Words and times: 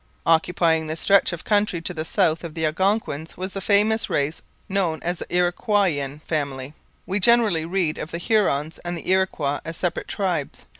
Occupying 0.25 0.87
the 0.87 0.95
stretch 0.95 1.31
of 1.31 1.43
country 1.43 1.79
to 1.81 1.93
the 1.93 2.03
south 2.03 2.43
of 2.43 2.55
the 2.55 2.65
Algonquins 2.65 3.37
was 3.37 3.53
the 3.53 3.61
famous 3.61 4.09
race 4.09 4.41
known 4.67 4.99
as 5.03 5.19
the 5.19 5.27
Iroquoian 5.27 6.21
Family. 6.23 6.73
We 7.05 7.19
generally 7.19 7.65
read 7.65 7.99
of 7.99 8.09
the 8.09 8.17
Hurons 8.17 8.79
and 8.79 8.97
the 8.97 9.07
Iroquois 9.11 9.59
as 9.63 9.77
separate 9.77 10.07
tribes. 10.07 10.65